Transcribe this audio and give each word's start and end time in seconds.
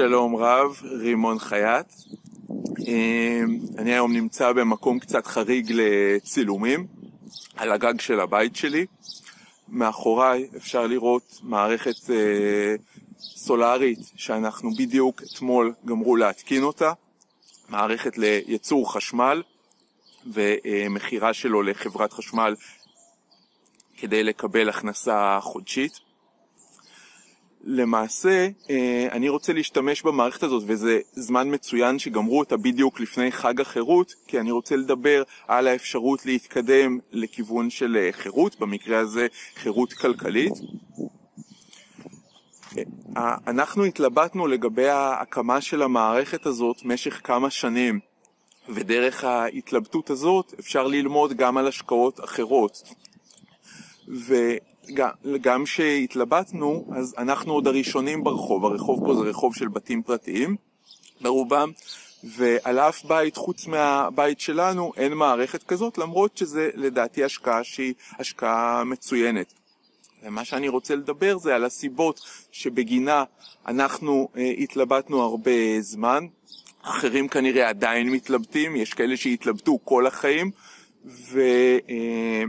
שלום 0.00 0.36
רב, 0.36 0.82
רימון 0.82 1.38
חייט. 1.38 1.86
אמ, 2.86 3.58
אני 3.78 3.92
היום 3.92 4.12
נמצא 4.12 4.52
במקום 4.52 4.98
קצת 4.98 5.26
חריג 5.26 5.72
לצילומים, 5.74 6.86
על 7.56 7.72
הגג 7.72 8.00
של 8.00 8.20
הבית 8.20 8.56
שלי. 8.56 8.86
מאחוריי 9.68 10.48
אפשר 10.56 10.86
לראות 10.86 11.38
מערכת 11.42 12.10
אה, 12.10 12.74
סולארית 13.18 13.98
שאנחנו 14.16 14.70
בדיוק 14.70 15.22
אתמול 15.22 15.74
גמרו 15.84 16.16
להתקין 16.16 16.62
אותה, 16.62 16.92
מערכת 17.68 18.18
לייצור 18.18 18.92
חשמל 18.92 19.42
ומכירה 20.26 21.32
שלו 21.32 21.62
לחברת 21.62 22.12
חשמל 22.12 22.54
כדי 23.96 24.22
לקבל 24.22 24.68
הכנסה 24.68 25.38
חודשית. 25.42 26.09
למעשה, 27.64 28.48
אה, 28.70 29.08
אני 29.12 29.28
רוצה 29.28 29.52
להשתמש 29.52 30.02
במערכת 30.02 30.42
הזאת, 30.42 30.62
וזה 30.66 31.00
זמן 31.12 31.54
מצוין 31.54 31.98
שגמרו 31.98 32.38
אותה 32.38 32.56
בדיוק 32.56 33.00
לפני 33.00 33.32
חג 33.32 33.60
החירות, 33.60 34.14
כי 34.26 34.40
אני 34.40 34.50
רוצה 34.50 34.76
לדבר 34.76 35.22
על 35.48 35.68
האפשרות 35.68 36.26
להתקדם 36.26 36.98
לכיוון 37.12 37.70
של 37.70 37.96
אה, 37.96 38.12
חירות, 38.12 38.60
במקרה 38.60 38.98
הזה 38.98 39.26
חירות 39.56 39.92
כלכלית. 39.92 40.52
אה, 43.16 43.36
אנחנו 43.46 43.84
התלבטנו 43.84 44.46
לגבי 44.46 44.88
ההקמה 44.88 45.60
של 45.60 45.82
המערכת 45.82 46.46
הזאת 46.46 46.84
משך 46.84 47.20
כמה 47.24 47.50
שנים, 47.50 48.00
ודרך 48.68 49.24
ההתלבטות 49.24 50.10
הזאת 50.10 50.54
אפשר 50.60 50.86
ללמוד 50.86 51.32
גם 51.32 51.56
על 51.56 51.66
השקעות 51.66 52.24
אחרות. 52.24 52.82
וגם 55.24 55.64
כשהתלבטנו, 55.64 56.86
אז 56.96 57.14
אנחנו 57.18 57.52
עוד 57.52 57.66
הראשונים 57.66 58.24
ברחוב, 58.24 58.64
הרחוב 58.64 59.06
פה 59.06 59.14
זה 59.14 59.20
רחוב 59.20 59.54
של 59.54 59.68
בתים 59.68 60.02
פרטיים, 60.02 60.56
ברובם, 61.20 61.70
ועל 62.24 62.78
אף 62.78 63.04
בית 63.04 63.36
חוץ 63.36 63.66
מהבית 63.66 64.40
שלנו 64.40 64.92
אין 64.96 65.12
מערכת 65.12 65.62
כזאת, 65.62 65.98
למרות 65.98 66.36
שזה 66.36 66.70
לדעתי 66.74 67.24
השקעה 67.24 67.64
שהיא 67.64 67.94
השקעה 68.18 68.84
מצוינת. 68.84 69.54
ומה 70.22 70.44
שאני 70.44 70.68
רוצה 70.68 70.94
לדבר 70.96 71.38
זה 71.38 71.54
על 71.54 71.64
הסיבות 71.64 72.20
שבגינה 72.52 73.24
אנחנו 73.66 74.28
אה, 74.36 74.52
התלבטנו 74.58 75.22
הרבה 75.22 75.80
זמן, 75.80 76.26
אחרים 76.82 77.28
כנראה 77.28 77.68
עדיין 77.68 78.10
מתלבטים, 78.10 78.76
יש 78.76 78.94
כאלה 78.94 79.16
שהתלבטו 79.16 79.78
כל 79.84 80.06
החיים, 80.06 80.50
ו... 81.04 81.40
אה, 81.90 82.44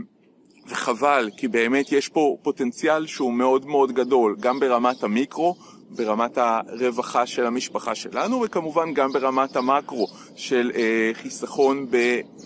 וחבל, 0.72 1.30
כי 1.36 1.48
באמת 1.48 1.92
יש 1.92 2.08
פה 2.08 2.36
פוטנציאל 2.42 3.06
שהוא 3.06 3.32
מאוד 3.32 3.66
מאוד 3.66 3.92
גדול, 3.92 4.36
גם 4.40 4.60
ברמת 4.60 5.02
המיקרו, 5.02 5.54
ברמת 5.90 6.38
הרווחה 6.38 7.26
של 7.26 7.46
המשפחה 7.46 7.94
שלנו, 7.94 8.42
וכמובן 8.44 8.94
גם 8.94 9.12
ברמת 9.12 9.56
המקרו 9.56 10.06
של 10.36 10.70
אה, 10.74 11.10
חיסכון 11.14 11.86
ב, 11.90 11.96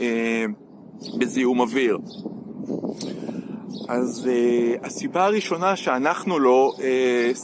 אה, 0.01 0.45
בזיהום 1.19 1.61
אוויר. 1.61 1.99
אז 3.89 4.29
uh, 4.29 4.87
הסיבה 4.87 5.25
הראשונה 5.25 5.77
שאנחנו 5.77 6.39
לא 6.39 6.73
uh, 6.77 6.81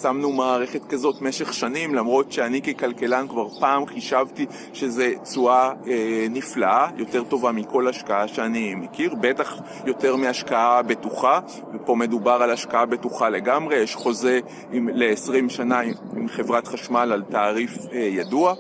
שמנו 0.03 0.33
מערכת 0.33 0.85
כזאת 0.89 1.23
משך 1.23 1.55
שנים, 1.55 1.95
למרות 1.95 2.33
שאני 2.33 2.63
ככלכלן 2.63 3.29
כבר 3.29 3.49
פעם 3.61 3.87
חישבתי 3.87 4.47
שזו 4.73 5.03
תשואה 5.23 5.73
uh, 5.85 5.89
נפלאה, 6.31 6.89
יותר 6.97 7.25
טובה 7.25 7.53
מכל 7.53 7.89
השקעה 7.89 8.29
שאני 8.29 8.75
מכיר, 8.75 9.15
בטח 9.21 9.57
יותר 9.87 10.17
מהשקעה 10.17 10.83
בטוחה, 10.83 11.41
ופה 11.75 11.95
מדובר 11.95 12.43
על 12.43 12.51
השקעה 12.51 12.87
בטוחה 12.87 13.29
לגמרי, 13.29 13.77
יש 13.77 13.95
חוזה 13.95 14.41
ל-20 14.73 15.49
שנה 15.49 15.81
עם, 15.81 15.95
עם 16.17 16.29
חברת 16.29 16.67
חשמל 16.67 17.13
על 17.13 17.23
תעריף 17.31 17.77
uh, 17.77 17.95
ידוע. 17.95 18.55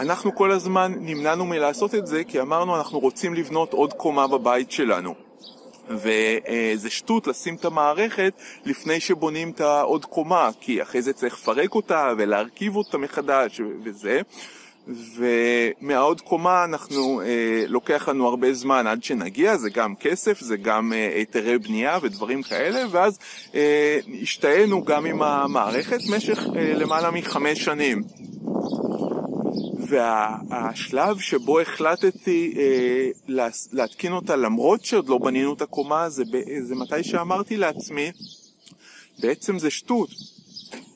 אנחנו 0.00 0.34
כל 0.34 0.50
הזמן 0.50 0.92
נמנענו 1.00 1.44
מלעשות 1.44 1.94
את 1.94 2.06
זה 2.06 2.24
כי 2.24 2.40
אמרנו 2.40 2.76
אנחנו 2.76 2.98
רוצים 2.98 3.34
לבנות 3.34 3.72
עוד 3.72 3.92
קומה 3.92 4.26
בבית 4.26 4.70
שלנו. 4.70 5.23
וזה 5.88 6.90
שטות 6.90 7.26
לשים 7.26 7.54
את 7.54 7.64
המערכת 7.64 8.32
לפני 8.64 9.00
שבונים 9.00 9.50
את 9.50 9.60
העוד 9.60 10.04
קומה, 10.04 10.50
כי 10.60 10.82
אחרי 10.82 11.02
זה 11.02 11.12
צריך 11.12 11.34
לפרק 11.34 11.74
אותה 11.74 12.12
ולהרכיב 12.18 12.76
אותה 12.76 12.98
מחדש 12.98 13.60
וזה. 13.84 14.20
ומהעוד 15.16 16.20
קומה 16.20 16.64
אנחנו, 16.64 17.20
אה, 17.20 17.64
לוקח 17.68 18.08
לנו 18.08 18.28
הרבה 18.28 18.54
זמן 18.54 18.86
עד 18.86 19.04
שנגיע, 19.04 19.56
זה 19.56 19.70
גם 19.70 19.94
כסף, 19.94 20.40
זה 20.40 20.56
גם 20.56 20.92
אה, 20.92 21.12
היתרי 21.14 21.58
בנייה 21.58 21.98
ודברים 22.02 22.42
כאלה, 22.42 22.84
ואז 22.90 23.18
אה, 23.54 23.98
השתהינו 24.22 24.84
גם 24.84 25.06
עם 25.06 25.22
המערכת 25.22 25.98
במשך 26.08 26.46
אה, 26.56 26.74
למעלה 26.74 27.10
מחמש 27.10 27.64
שנים. 27.64 28.02
והשלב 29.88 31.18
שבו 31.18 31.60
החלטתי 31.60 32.54
אה, 32.56 33.08
להתקין 33.72 34.12
אותה 34.12 34.36
למרות 34.36 34.84
שעוד 34.84 35.08
לא 35.08 35.18
בנינו 35.18 35.54
את 35.54 35.62
הקומה 35.62 36.08
זה, 36.08 36.24
זה 36.62 36.74
מתי 36.74 37.04
שאמרתי 37.04 37.56
לעצמי 37.56 38.12
בעצם 39.18 39.58
זה 39.58 39.70
שטות. 39.70 40.08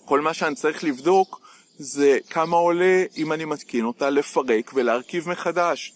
כל 0.05 0.21
מה 0.21 0.35
שאני 0.35 0.55
צריך 0.55 0.85
לבדוק 0.85 1.41
זה 1.79 2.19
כמה 2.31 2.57
עולה 2.57 3.05
אם 3.17 3.33
אני 3.33 3.45
מתקין 3.45 3.85
אותה 3.85 4.11
לפרק 4.11 4.71
ולהרכיב 4.75 5.29
מחדש. 5.29 5.93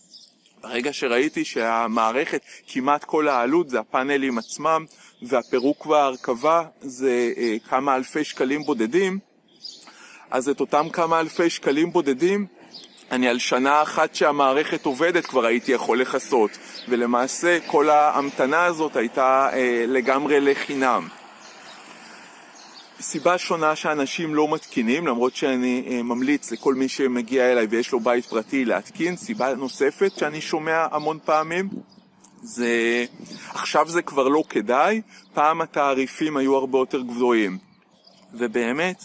ברגע 0.63 0.93
שראיתי 0.93 1.45
שהמערכת 1.45 2.43
כמעט 2.67 3.05
כל 3.05 3.29
העלות 3.29 3.71
זה 3.71 3.81
הפאנלים 3.81 4.39
עצמם 4.39 4.85
והפירוק 5.23 5.87
וההרכבה 5.87 6.65
זה 6.81 7.33
אה, 7.37 7.57
כמה 7.69 7.97
אלפי 7.97 8.25
שקלים 8.25 8.63
בודדים 8.63 9.19
אז 10.31 10.49
את 10.49 10.61
אותם 10.61 10.89
כמה 10.93 11.21
אלפי 11.21 11.51
שקלים 11.51 11.93
בודדים 11.93 12.47
אני 13.13 13.29
על 13.29 13.39
שנה 13.39 13.83
אחת 13.83 14.15
שהמערכת 14.15 14.87
עובדת 14.87 15.27
כבר 15.27 15.47
הייתי 15.47 15.73
יכול 15.73 16.01
לכסות, 16.01 16.51
ולמעשה 16.89 17.59
כל 17.67 17.91
ההמתנה 17.91 18.65
הזאת 18.65 18.97
הייתה 18.97 19.49
אה, 19.53 19.85
לגמרי 19.89 20.41
לחינם. 20.41 21.09
סיבה 23.01 23.39
שונה 23.39 23.77
שאנשים 23.77 24.35
לא 24.35 24.49
מתקינים, 24.49 25.07
למרות 25.07 25.37
שאני 25.37 25.85
אה, 25.91 26.03
ממליץ 26.03 26.53
לכל 26.53 26.75
מי 26.75 26.89
שמגיע 26.89 27.53
אליי 27.53 27.67
ויש 27.71 27.93
לו 27.93 28.01
בית 28.01 28.27
פרטי 28.27 28.65
להתקין, 28.65 29.17
סיבה 29.17 29.55
נוספת 29.55 30.13
שאני 30.19 30.41
שומע 30.41 30.87
המון 30.91 31.19
פעמים, 31.25 31.69
זה 32.43 33.05
עכשיו 33.49 33.89
זה 33.89 34.03
כבר 34.03 34.29
לא 34.29 34.43
כדאי, 34.49 35.01
פעם 35.35 35.61
התעריפים 35.61 36.37
היו 36.37 36.57
הרבה 36.57 36.79
יותר 36.79 37.01
גבוהים. 37.01 37.59
ובאמת, 38.35 39.05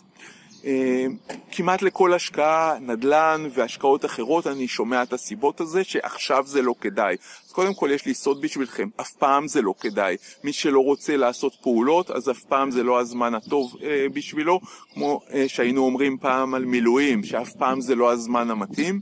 כמעט 1.51 1.81
לכל 1.81 2.13
השקעה, 2.13 2.79
נדל"ן 2.81 3.47
והשקעות 3.53 4.05
אחרות, 4.05 4.47
אני 4.47 4.67
שומע 4.67 5.03
את 5.03 5.13
הסיבות 5.13 5.61
הזה 5.61 5.83
שעכשיו 5.83 6.43
זה 6.47 6.61
לא 6.61 6.73
כדאי. 6.81 7.15
אז 7.45 7.51
קודם 7.51 7.73
כל 7.73 7.89
יש 7.93 8.05
לי 8.05 8.13
סוד 8.13 8.41
בשבילכם, 8.41 8.89
אף 9.01 9.11
פעם 9.11 9.47
זה 9.47 9.61
לא 9.61 9.73
כדאי. 9.79 10.15
מי 10.43 10.53
שלא 10.53 10.79
רוצה 10.79 11.17
לעשות 11.17 11.55
פעולות, 11.61 12.11
אז 12.11 12.29
אף 12.29 12.43
פעם 12.43 12.71
זה 12.71 12.83
לא 12.83 12.99
הזמן 12.99 13.33
הטוב 13.35 13.75
אה, 13.83 14.05
בשבילו, 14.13 14.59
כמו 14.93 15.21
אה, 15.33 15.45
שהיינו 15.47 15.85
אומרים 15.85 16.17
פעם 16.17 16.53
על 16.53 16.65
מילואים, 16.65 17.23
שאף 17.23 17.53
פעם 17.53 17.81
זה 17.81 17.95
לא 17.95 18.11
הזמן 18.11 18.51
המתאים. 18.51 18.99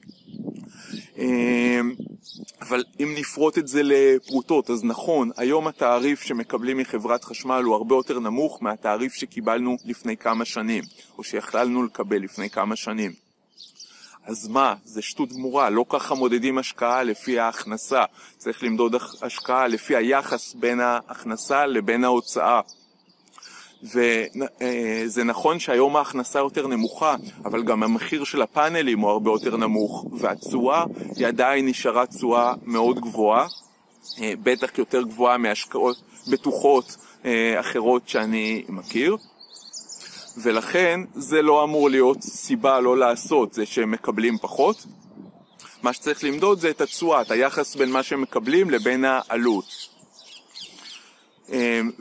אה, 1.18 1.82
אבל 2.62 2.84
אם 3.00 3.14
נפרוט 3.18 3.58
את 3.58 3.68
זה 3.68 3.82
לפרוטות, 3.84 4.70
אז 4.70 4.84
נכון, 4.84 5.32
היום 5.38 5.68
התעריף 5.68 6.22
שמקבלים 6.22 6.78
מחברת 6.78 7.24
חשמל 7.24 7.64
הוא 7.64 7.76
הרבה 7.76 7.96
יותר 7.96 8.20
נמוך 8.20 8.64
מהתעריף 8.64 9.14
שקיבלנו 9.14 9.78
לפני 9.86 10.18
כמה 10.18 10.46
שנים, 10.46 10.84
או 11.18 11.24
שיכללנו 11.24 11.84
לקבל 11.84 12.18
לפני 12.18 12.50
כמה 12.50 12.76
שנים. 12.76 13.14
אז 14.24 14.48
מה, 14.48 14.76
זה 14.84 15.02
שטות 15.02 15.34
גמורה, 15.34 15.70
לא 15.70 15.86
ככה 15.90 16.16
מודדים 16.16 16.58
השקעה 16.58 17.04
לפי 17.04 17.40
ההכנסה, 17.40 18.04
צריך 18.38 18.64
למדוד 18.64 18.96
השקעה 19.22 19.68
לפי 19.68 19.96
היחס 19.96 20.54
בין 20.54 20.80
ההכנסה 20.80 21.66
לבין 21.66 22.04
ההוצאה. 22.04 22.62
וזה 23.86 25.24
נכון 25.24 25.60
שהיום 25.60 25.96
ההכנסה 25.96 26.40
יותר 26.40 26.68
נמוכה, 26.68 27.16
אבל 27.46 27.64
גם 27.64 27.84
המחיר 27.84 28.24
של 28.24 28.42
הפאנלים 28.42 29.00
הוא 29.00 29.10
הרבה 29.10 29.32
יותר 29.32 29.58
נמוך, 29.58 30.06
והתשואה 30.12 30.86
היא 31.16 31.28
עדיין 31.28 31.68
נשארה 31.68 32.06
תשואה 32.06 32.54
מאוד 32.64 33.00
גבוהה, 33.00 33.48
אה, 34.22 34.34
בטח 34.44 34.78
יותר 34.78 35.02
גבוהה 35.02 35.38
מהשקעות 35.38 35.98
בטוחות 36.32 36.98
אה, 37.26 37.60
אחרות 37.60 38.10
שאני 38.10 38.64
מכיר. 38.70 39.18
ולכן 40.38 41.00
זה 41.16 41.42
לא 41.42 41.64
אמור 41.64 41.90
להיות 41.90 42.22
סיבה 42.22 42.80
לא 42.80 42.98
לעשות, 42.98 43.54
זה 43.54 43.66
שהם 43.66 43.92
מקבלים 43.92 44.38
פחות. 44.38 44.86
מה 45.84 45.94
שצריך 45.94 46.24
למדוד 46.24 46.60
זה 46.60 46.70
את 46.70 46.82
התשואה, 46.82 47.22
את 47.22 47.32
היחס 47.32 47.76
בין 47.76 47.92
מה 47.92 48.04
שהם 48.04 48.22
מקבלים 48.22 48.70
לבין 48.70 49.06
העלות. 49.06 49.95
אמ, 51.54 51.92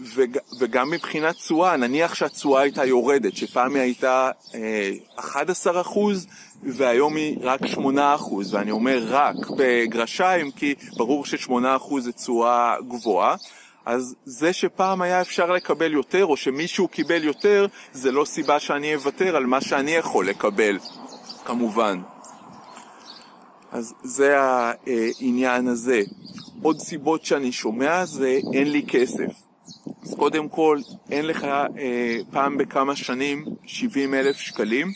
וגם 0.58 0.90
מבחינת 0.90 1.34
תשואה, 1.34 1.76
נניח 1.76 2.14
שהתשואה 2.14 2.62
הייתה 2.62 2.84
יורדת, 2.84 3.36
שפעם 3.36 3.74
היא 3.74 3.82
הייתה 3.82 4.30
11 5.16 5.74
אה, 5.74 5.80
אחוז 5.80 6.26
והיום 6.62 7.16
היא 7.16 7.38
רק 7.40 7.66
8 7.66 8.14
אחוז, 8.14 8.54
ואני 8.54 8.70
אומר 8.70 9.04
רק 9.08 9.36
בגרשיים 9.56 10.50
כי 10.50 10.74
ברור 10.96 11.26
ש-8 11.26 11.52
אחוז 11.76 12.04
זה 12.04 12.12
תשואה 12.12 12.76
גבוהה, 12.88 13.36
אז 13.86 14.14
זה 14.24 14.52
שפעם 14.52 15.02
היה 15.02 15.20
אפשר 15.20 15.52
לקבל 15.52 15.92
יותר, 15.92 16.26
או 16.26 16.36
שמישהו 16.36 16.88
קיבל 16.88 17.24
יותר, 17.24 17.66
זה 17.92 18.12
לא 18.12 18.24
סיבה 18.24 18.60
שאני 18.60 18.94
אוותר 18.94 19.36
על 19.36 19.46
מה 19.46 19.60
שאני 19.60 19.90
יכול 19.90 20.28
לקבל, 20.28 20.78
כמובן. 21.44 22.00
אז 23.74 23.94
זה 24.02 24.40
העניין 24.40 25.68
הזה. 25.68 26.02
עוד 26.62 26.78
סיבות 26.80 27.24
שאני 27.24 27.52
שומע 27.52 28.04
זה 28.04 28.38
אין 28.52 28.70
לי 28.70 28.82
כסף. 28.88 29.32
אז 30.02 30.14
קודם 30.14 30.48
כל, 30.48 30.78
אין 31.10 31.26
לך 31.26 31.44
אה, 31.44 32.18
פעם 32.30 32.58
בכמה 32.58 32.96
שנים 32.96 33.44
70 33.66 34.14
אלף 34.14 34.36
שקלים, 34.36 34.88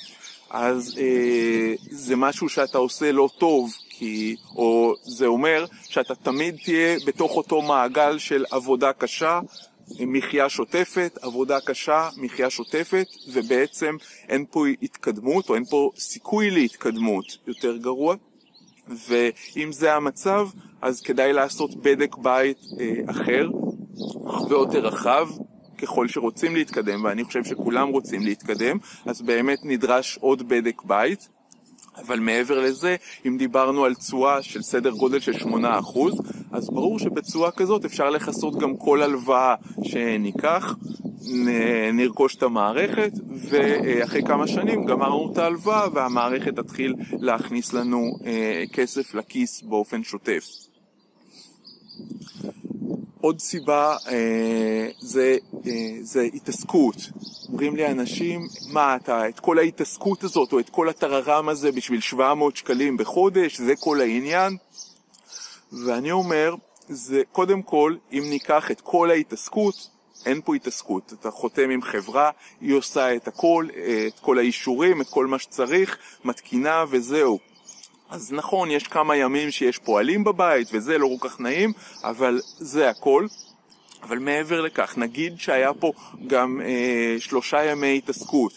אז 0.50 0.98
אה, 0.98 1.74
זה 1.90 2.16
משהו 2.16 2.48
שאתה 2.48 2.78
עושה 2.78 3.12
לא 3.12 3.28
טוב, 3.38 3.72
כי, 3.90 4.36
או 4.56 4.94
זה 5.02 5.26
אומר 5.26 5.66
שאתה 5.88 6.14
תמיד 6.14 6.56
תהיה 6.64 6.98
בתוך 7.06 7.36
אותו 7.36 7.62
מעגל 7.62 8.18
של 8.18 8.44
עבודה 8.50 8.92
קשה, 8.92 9.40
מחיה 10.00 10.48
שוטפת, 10.48 11.18
עבודה 11.22 11.60
קשה, 11.60 12.08
מחיה 12.16 12.50
שוטפת, 12.50 13.06
ובעצם 13.32 13.96
אין 14.28 14.44
פה 14.50 14.64
התקדמות, 14.82 15.48
או 15.48 15.54
אין 15.54 15.64
פה 15.64 15.90
סיכוי 15.96 16.50
להתקדמות 16.50 17.24
יותר 17.46 17.76
גרוע. 17.76 18.14
ואם 19.08 19.72
זה 19.72 19.94
המצב, 19.94 20.48
אז 20.82 21.00
כדאי 21.00 21.32
לעשות 21.32 21.82
בדק 21.82 22.16
בית 22.16 22.58
אה, 22.80 22.94
אחר, 23.10 23.48
הרבה 24.24 24.54
יותר 24.54 24.86
רחב, 24.86 25.28
ככל 25.78 26.08
שרוצים 26.08 26.54
להתקדם, 26.54 27.04
ואני 27.04 27.24
חושב 27.24 27.44
שכולם 27.44 27.88
רוצים 27.88 28.22
להתקדם, 28.22 28.78
אז 29.06 29.22
באמת 29.22 29.58
נדרש 29.62 30.18
עוד 30.20 30.48
בדק 30.48 30.82
בית. 30.84 31.28
אבל 32.06 32.20
מעבר 32.20 32.60
לזה, 32.60 32.96
אם 33.26 33.36
דיברנו 33.38 33.84
על 33.84 33.94
תשואה 33.94 34.42
של 34.42 34.62
סדר 34.62 34.90
גודל 34.90 35.20
של 35.20 35.32
8%, 35.32 35.46
אז 36.52 36.70
ברור 36.70 36.98
שבתשואה 36.98 37.50
כזאת 37.50 37.84
אפשר 37.84 38.10
לכסות 38.10 38.58
גם 38.58 38.76
כל 38.76 39.02
הלוואה 39.02 39.54
שניקח, 39.82 40.74
נרכוש 41.92 42.36
את 42.36 42.42
המערכת, 42.42 43.12
ואחרי 43.50 44.22
כמה 44.22 44.46
שנים 44.46 44.84
גמרנו 44.84 45.32
את 45.32 45.38
ההלוואה 45.38 45.86
והמערכת 45.92 46.56
תתחיל 46.56 46.94
להכניס 47.18 47.72
לנו 47.72 48.18
אה, 48.26 48.64
כסף 48.72 49.14
לכיס 49.14 49.62
באופן 49.62 50.02
שוטף. 50.02 50.44
עוד 53.20 53.40
סיבה 53.40 53.96
אה, 54.08 54.88
זה, 55.00 55.36
אה, 55.66 55.96
זה 56.00 56.22
התעסקות. 56.34 56.96
אומרים 57.48 57.76
לי 57.76 57.86
אנשים, 57.86 58.48
מה 58.72 58.96
אתה, 58.96 59.28
את 59.28 59.40
כל 59.40 59.58
ההתעסקות 59.58 60.24
הזאת 60.24 60.52
או 60.52 60.60
את 60.60 60.70
כל 60.70 60.88
הטררם 60.88 61.48
הזה 61.48 61.72
בשביל 61.72 62.00
700 62.00 62.56
שקלים 62.56 62.96
בחודש, 62.96 63.60
זה 63.60 63.76
כל 63.76 64.00
העניין? 64.00 64.56
ואני 65.86 66.10
אומר, 66.10 66.54
זה 66.88 67.22
קודם 67.32 67.62
כל, 67.62 67.96
אם 68.12 68.24
ניקח 68.30 68.70
את 68.70 68.80
כל 68.80 69.10
ההתעסקות, 69.10 69.90
אין 70.26 70.40
פה 70.44 70.54
התעסקות. 70.54 71.12
אתה 71.20 71.30
חותם 71.30 71.70
עם 71.70 71.82
חברה, 71.82 72.30
היא 72.60 72.74
עושה 72.74 73.16
את 73.16 73.28
הכל, 73.28 73.66
את 74.06 74.18
כל 74.20 74.38
האישורים, 74.38 75.00
את 75.00 75.06
כל 75.10 75.26
מה 75.26 75.38
שצריך, 75.38 75.98
מתקינה 76.24 76.84
וזהו. 76.90 77.38
אז 78.10 78.32
נכון, 78.32 78.70
יש 78.70 78.82
כמה 78.82 79.16
ימים 79.16 79.50
שיש 79.50 79.78
פועלים 79.78 80.24
בבית 80.24 80.68
וזה 80.72 80.98
לא 80.98 81.08
כל 81.18 81.28
כך 81.28 81.40
נעים, 81.40 81.72
אבל 82.04 82.40
זה 82.58 82.90
הכל. 82.90 83.26
אבל 84.02 84.18
מעבר 84.18 84.60
לכך, 84.60 84.98
נגיד 84.98 85.40
שהיה 85.40 85.74
פה 85.74 85.92
גם 86.26 86.60
אה, 86.64 87.16
שלושה 87.18 87.64
ימי 87.64 87.98
התעסקות, 87.98 88.52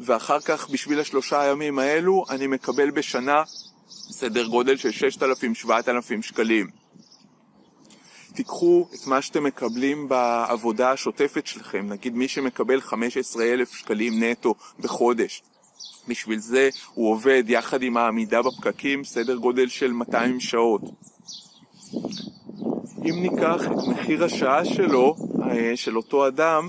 ואחר 0.00 0.40
כך 0.40 0.70
בשביל 0.70 1.00
השלושה 1.00 1.40
הימים 1.40 1.78
האלו 1.78 2.24
אני 2.30 2.46
מקבל 2.46 2.90
בשנה 2.90 3.42
סדר 3.88 4.46
גודל 4.46 4.76
של 4.76 4.90
6,000-7,000 5.66 6.22
שקלים. 6.22 6.85
תיקחו 8.36 8.86
את 8.94 9.06
מה 9.06 9.22
שאתם 9.22 9.44
מקבלים 9.44 10.08
בעבודה 10.08 10.90
השוטפת 10.92 11.46
שלכם, 11.46 11.86
נגיד 11.88 12.16
מי 12.16 12.28
שמקבל 12.28 12.80
15,000 12.80 13.72
שקלים 13.72 14.22
נטו 14.22 14.54
בחודש, 14.80 15.42
בשביל 16.08 16.38
זה 16.38 16.68
הוא 16.94 17.10
עובד 17.10 17.44
יחד 17.46 17.82
עם 17.82 17.96
העמידה 17.96 18.42
בפקקים 18.42 19.04
סדר 19.04 19.36
גודל 19.36 19.68
של 19.68 19.92
200 19.92 20.40
שעות. 20.40 20.82
אם 23.04 23.22
ניקח 23.22 23.60
את 23.66 23.88
מחיר 23.88 24.24
השעה 24.24 24.64
שלו, 24.64 25.16
אה, 25.42 25.76
של 25.76 25.96
אותו 25.96 26.28
אדם, 26.28 26.68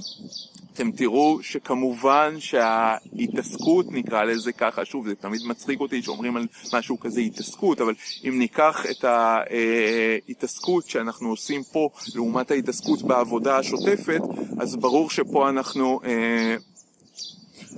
אתם 0.78 0.92
תראו 0.92 1.40
שכמובן 1.42 2.36
שההתעסקות, 2.40 3.86
נקרא 3.92 4.24
לזה 4.24 4.52
ככה, 4.52 4.86
שוב, 4.86 5.08
זה 5.08 5.16
תמיד 5.16 5.42
מצחיק 5.46 5.80
אותי 5.80 6.02
שאומרים 6.02 6.38
על 6.38 6.48
משהו 6.74 7.00
כזה 7.00 7.22
התעסקות, 7.22 7.82
אבל 7.82 7.94
אם 8.28 8.40
ניקח 8.40 8.86
את 8.92 9.04
ההתעסקות 9.04 10.90
שאנחנו 10.90 11.30
עושים 11.30 11.62
פה 11.72 11.90
לעומת 12.16 12.52
ההתעסקות 12.52 13.02
בעבודה 13.02 13.58
השוטפת, 13.58 14.22
אז 14.60 14.76
ברור 14.76 15.10
שפה 15.10 15.50
אנחנו 15.50 16.00
אה, 16.06 16.56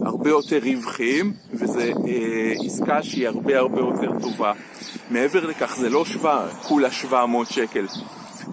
הרבה 0.01 0.30
יותר 0.30 0.60
רווחיים, 0.63 1.34
וזו 1.54 1.80
אה, 1.80 2.54
עסקה 2.66 3.04
שהיא 3.04 3.28
הרבה 3.28 3.57
הרבה 3.57 3.80
יותר 3.80 4.12
טובה. 4.22 4.54
מעבר 5.10 5.46
לכך, 5.46 5.75
זה 5.75 5.90
לא 5.90 6.06
שווה, 6.06 6.50
כולה 6.68 6.92
700 6.92 7.50
שקל. 7.50 7.86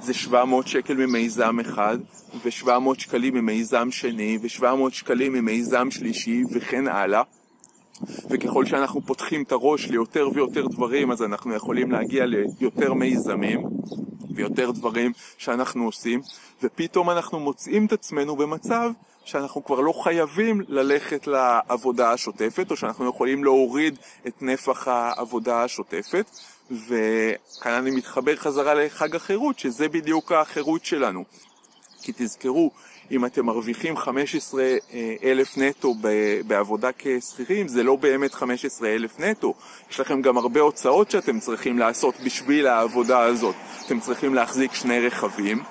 זה 0.02 0.14
700 0.14 0.68
שקל 0.68 0.94
ממיזם 0.94 1.60
אחד, 1.60 1.98
ו-700 2.46 2.98
שקלים 2.98 3.34
ממיזם 3.34 3.90
שני, 3.90 4.38
ו-700 4.42 4.90
שקלים 4.90 5.32
ממיזם 5.32 5.90
שלישי, 5.90 6.42
וכן 6.52 6.88
הלאה. 6.88 7.22
וככל 8.30 8.66
שאנחנו 8.66 9.00
פותחים 9.00 9.42
את 9.42 9.52
הראש 9.52 9.86
ליותר 9.86 10.28
ויותר 10.34 10.66
דברים, 10.66 11.10
אז 11.10 11.22
אנחנו 11.22 11.54
יכולים 11.54 11.92
להגיע 11.92 12.26
ליותר 12.26 12.94
מיזמים 12.94 13.62
ויותר 14.34 14.70
דברים 14.70 15.12
שאנחנו 15.38 15.84
עושים, 15.84 16.20
ופתאום 16.62 17.10
אנחנו 17.10 17.40
מוצאים 17.40 17.86
את 17.86 17.92
עצמנו 17.92 18.36
במצב 18.36 18.90
שאנחנו 19.24 19.64
כבר 19.64 19.80
לא 19.80 19.92
חייבים 19.92 20.60
ללכת 20.68 21.26
לעבודה 21.26 22.12
השוטפת, 22.12 22.70
או 22.70 22.76
שאנחנו 22.76 23.08
יכולים 23.08 23.44
להוריד 23.44 23.98
את 24.26 24.42
נפח 24.42 24.88
העבודה 24.88 25.64
השוטפת, 25.64 26.30
וכאן 26.70 27.72
אני 27.72 27.90
מתחבר 27.90 28.36
חזרה 28.36 28.74
לחג 28.74 29.16
החירות, 29.16 29.58
שזה 29.58 29.88
בדיוק 29.88 30.32
החירות 30.32 30.84
שלנו. 30.84 31.24
כי 32.06 32.12
תזכרו, 32.16 32.70
אם 33.10 33.24
אתם 33.24 33.46
מרוויחים 33.46 33.96
15 33.96 34.64
אלף 35.24 35.58
נטו 35.58 35.94
בעבודה 36.46 36.88
כשכירים, 36.98 37.68
זה 37.68 37.82
לא 37.82 37.96
באמת 37.96 38.34
15 38.34 38.88
אלף 38.88 39.20
נטו. 39.20 39.54
יש 39.90 40.00
לכם 40.00 40.22
גם 40.22 40.38
הרבה 40.38 40.60
הוצאות 40.60 41.10
שאתם 41.10 41.40
צריכים 41.40 41.78
לעשות 41.78 42.14
בשביל 42.24 42.66
העבודה 42.66 43.20
הזאת. 43.20 43.54
אתם 43.86 44.00
צריכים 44.00 44.34
להחזיק 44.34 44.74
שני 44.74 45.00
רכבים, 45.00 45.62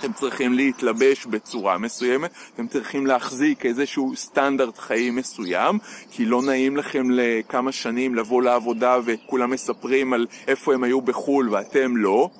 אתם 0.00 0.12
צריכים 0.12 0.52
להתלבש 0.52 1.26
בצורה 1.26 1.78
מסוימת, 1.78 2.30
אתם 2.54 2.66
צריכים 2.66 3.06
להחזיק 3.06 3.66
איזשהו 3.66 4.12
סטנדרט 4.16 4.78
חיים 4.78 5.16
מסוים, 5.16 5.78
כי 6.10 6.24
לא 6.24 6.42
נעים 6.42 6.76
לכם 6.76 7.10
לכמה 7.10 7.72
שנים 7.72 8.14
לבוא 8.14 8.42
לעבודה 8.42 8.98
וכולם 9.04 9.50
מספרים 9.50 10.12
על 10.12 10.26
איפה 10.48 10.74
הם 10.74 10.84
היו 10.84 11.00
בחו"ל 11.00 11.48
ואתם 11.50 11.96
לא. 11.96 12.30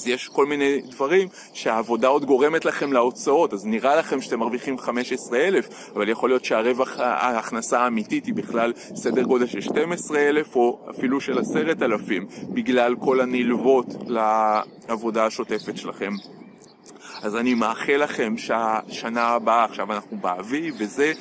אז 0.00 0.06
יש 0.06 0.28
כל 0.28 0.46
מיני 0.46 0.80
דברים 0.80 1.28
שהעבודה 1.52 2.08
עוד 2.08 2.24
גורמת 2.24 2.64
לכם 2.64 2.92
להוצאות, 2.92 3.52
אז 3.52 3.66
נראה 3.66 3.96
לכם 3.96 4.20
שאתם 4.20 4.38
מרוויחים 4.38 4.78
15,000, 4.78 5.68
אבל 5.96 6.08
יכול 6.08 6.30
להיות 6.30 6.44
שהרווח, 6.44 6.98
ההכנסה 6.98 7.80
האמיתית 7.80 8.26
היא 8.26 8.34
בכלל 8.34 8.72
סדר 8.94 9.22
גודל 9.22 9.46
של 9.46 9.60
12,000 9.60 10.56
או 10.56 10.78
אפילו 10.90 11.20
של 11.20 11.38
10,000, 11.38 12.26
בגלל 12.48 12.96
כל 12.96 13.20
הנלוות 13.20 13.86
לעבודה 14.06 15.26
השוטפת 15.26 15.76
שלכם. 15.76 16.12
אז 17.22 17.36
אני 17.36 17.54
מאחל 17.54 17.96
לכם 17.96 18.34
שהשנה 18.36 19.22
הבאה, 19.22 19.64
עכשיו 19.64 19.92
אנחנו 19.92 20.16
באביב 20.16 20.74
וזה, 20.78 21.12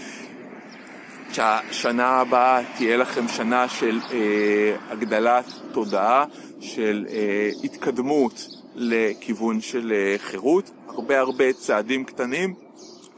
שהשנה 1.32 2.08
הבאה 2.08 2.62
תהיה 2.78 2.98
לכם 2.98 3.28
שנה 3.28 3.70
של 3.70 4.00
אה, 4.12 4.76
הגדלת 4.92 5.46
תודעה, 5.72 6.26
של 6.60 7.06
אה, 7.10 7.50
התקדמות 7.64 8.59
לכיוון 8.76 9.62
של 9.62 9.94
אה, 9.96 10.16
חירות, 10.18 10.72
הרבה 10.88 11.20
הרבה 11.20 11.54
צעדים 11.54 12.04
קטנים 12.04 12.54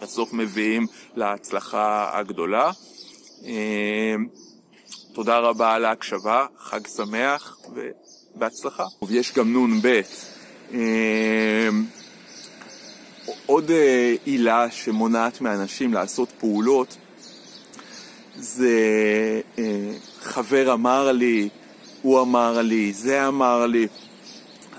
בסוף 0.01 0.33
מביאים 0.33 0.87
להצלחה 1.15 2.09
הגדולה. 2.13 2.71
אה, 3.45 4.15
תודה 5.13 5.39
רבה 5.39 5.73
על 5.73 5.85
ההקשבה, 5.85 6.45
חג 6.57 6.87
שמח 6.87 7.57
ובהצלחה. 8.35 8.85
יש 9.09 9.33
גם 9.33 9.57
נ"ב. 9.57 10.01
אה, 10.73 11.69
עוד 13.45 13.71
עילה 14.25 14.71
שמונעת 14.71 15.41
מאנשים 15.41 15.93
לעשות 15.93 16.29
פעולות 16.39 16.97
זה 18.35 18.71
חבר 20.21 20.73
אמר 20.73 21.11
לי, 21.11 21.49
הוא 22.01 22.21
אמר 22.21 22.61
לי, 22.61 22.93
זה 22.93 23.27
אמר 23.27 23.65
לי. 23.65 23.87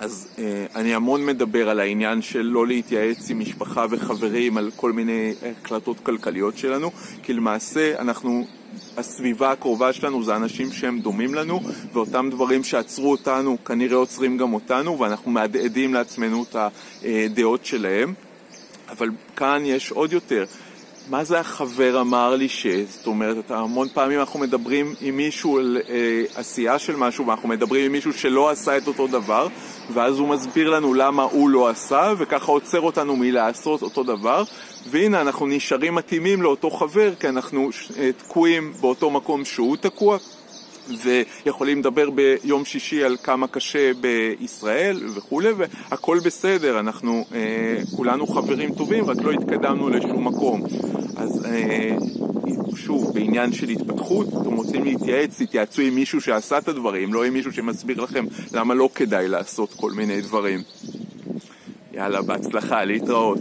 אז 0.03 0.29
אה, 0.39 0.67
אני 0.75 0.95
המון 0.95 1.27
מדבר 1.27 1.69
על 1.69 1.81
העניין 1.81 2.23
של 2.23 2.43
לא 2.43 2.67
להתייעץ 2.67 3.31
עם 3.31 3.39
משפחה 3.39 3.87
וחברים 3.91 4.57
על 4.57 4.71
כל 4.77 4.93
מיני 4.93 5.35
החלטות 5.63 5.97
כלכליות 6.03 6.59
שלנו, 6.59 6.91
כי 7.23 7.33
למעשה 7.33 7.99
אנחנו 7.99 8.47
הסביבה 8.97 9.51
הקרובה 9.51 9.93
שלנו 9.93 10.23
זה 10.23 10.37
אנשים 10.37 10.73
שהם 10.73 11.01
דומים 11.01 11.35
לנו, 11.35 11.61
ואותם 11.93 12.29
דברים 12.31 12.65
שעצרו 12.65 13.11
אותנו 13.11 13.65
כנראה 13.65 13.97
עוצרים 13.97 14.37
גם 14.37 14.55
אותנו, 14.55 14.99
ואנחנו 14.99 15.31
מהדהדים 15.31 15.95
לעצמנו 15.95 16.45
את 16.51 16.57
הדעות 17.03 17.67
שלהם. 17.67 18.15
אבל 18.89 19.11
כאן 19.37 19.63
יש 19.67 19.91
עוד 19.91 20.13
יותר. 20.13 20.45
מה 21.13 21.25
זה 21.25 21.41
החבר 21.41 22.01
אמר 22.01 22.37
לי 22.37 22.49
ש... 22.49 22.67
זאת 22.67 23.07
אומרת, 23.07 23.51
המון 23.51 23.89
פעמים 23.95 24.21
אנחנו 24.21 24.41
מדברים 24.41 24.95
עם 25.01 25.17
מישהו 25.17 25.59
על 25.59 25.79
אה, 25.89 26.25
עשייה 26.35 26.79
של 26.79 26.97
משהו, 26.97 27.27
ואנחנו 27.27 27.49
מדברים 27.49 27.85
עם 27.85 27.93
מישהו 27.93 28.13
שלא 28.13 28.51
עשה 28.51 28.77
את 28.77 28.87
אותו 28.87 29.07
דבר, 29.07 29.49
ואז 29.93 30.19
הוא 30.19 30.29
מסביר 30.29 30.71
לנו 30.71 30.95
למה 30.95 31.23
הוא 31.23 31.51
לא 31.51 31.69
עשה, 31.69 32.13
וככה 32.19 32.53
עוצר 32.53 32.81
אותנו 32.81 33.17
מלעשות 33.17 33.83
אותו 33.83 34.03
דבר, 34.03 34.43
והנה 34.91 35.21
אנחנו 35.21 35.47
נשארים 35.47 35.95
מתאימים 35.95 36.43
לאותו 36.43 36.71
חבר, 36.71 37.15
כי 37.21 37.29
אנחנו 37.29 37.71
אה, 37.99 38.11
תקועים 38.13 38.73
באותו 38.81 39.11
מקום 39.11 39.45
שהוא 39.45 39.77
תקוע. 39.77 40.19
ויכולים 41.03 41.79
לדבר 41.79 42.11
ביום 42.11 42.65
שישי 42.65 43.05
על 43.05 43.17
כמה 43.23 43.47
קשה 43.47 43.91
בישראל 44.01 45.01
וכולי, 45.15 45.49
והכל 45.53 46.19
בסדר, 46.25 46.81
אנחנו 46.81 47.25
אה, 47.35 47.77
כולנו 47.97 48.27
חברים 48.27 48.75
טובים, 48.75 49.05
רק 49.05 49.17
לא 49.23 49.31
התקדמנו 49.31 49.89
לשום 49.89 50.29
מקום. 50.29 50.63
אז 51.23 51.45
אה, 51.45 51.97
שוב, 52.77 53.15
בעניין 53.15 53.53
של 53.53 53.69
התפתחות, 53.69 54.29
אתם 54.29 54.53
רוצים 54.53 54.85
להתייעץ, 54.85 55.43
תתייעצו 55.43 55.83
עם 55.83 55.95
מישהו 55.95 56.21
שעשה 56.21 56.59
את 56.59 56.69
הדברים, 56.69 57.15
לא 57.15 57.25
עם 57.25 57.33
מישהו 57.33 57.53
שמסביר 57.53 58.01
לכם 58.01 58.27
למה 58.53 58.75
לא 58.75 58.89
כדאי 58.95 59.29
לעשות 59.29 59.75
כל 59.77 59.93
מיני 59.93 60.21
דברים. 60.21 60.63
יאללה, 61.93 62.23
בהצלחה, 62.23 62.85
להתראות. 62.85 63.39